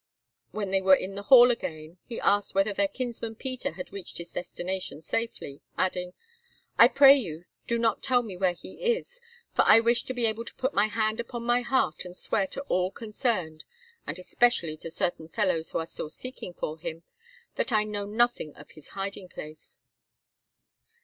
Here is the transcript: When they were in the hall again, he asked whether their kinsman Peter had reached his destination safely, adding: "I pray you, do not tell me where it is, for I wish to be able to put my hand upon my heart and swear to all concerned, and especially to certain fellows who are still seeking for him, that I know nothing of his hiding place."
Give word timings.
When 0.49 0.71
they 0.71 0.81
were 0.81 0.95
in 0.95 1.13
the 1.13 1.21
hall 1.21 1.51
again, 1.51 1.99
he 2.07 2.19
asked 2.19 2.55
whether 2.55 2.73
their 2.73 2.87
kinsman 2.87 3.35
Peter 3.35 3.73
had 3.73 3.93
reached 3.93 4.17
his 4.17 4.31
destination 4.31 4.99
safely, 5.03 5.61
adding: 5.77 6.13
"I 6.79 6.87
pray 6.87 7.15
you, 7.15 7.45
do 7.67 7.77
not 7.77 8.01
tell 8.01 8.23
me 8.23 8.35
where 8.35 8.55
it 8.59 8.67
is, 8.67 9.21
for 9.53 9.61
I 9.61 9.79
wish 9.79 10.01
to 10.05 10.15
be 10.15 10.25
able 10.25 10.43
to 10.45 10.55
put 10.55 10.73
my 10.73 10.87
hand 10.87 11.19
upon 11.19 11.43
my 11.43 11.61
heart 11.61 12.03
and 12.03 12.17
swear 12.17 12.47
to 12.47 12.61
all 12.61 12.89
concerned, 12.89 13.63
and 14.07 14.17
especially 14.17 14.75
to 14.77 14.89
certain 14.89 15.27
fellows 15.27 15.69
who 15.69 15.77
are 15.77 15.85
still 15.85 16.09
seeking 16.09 16.55
for 16.55 16.79
him, 16.79 17.03
that 17.53 17.71
I 17.71 17.83
know 17.83 18.07
nothing 18.07 18.55
of 18.55 18.71
his 18.71 18.87
hiding 18.97 19.29
place." 19.29 19.81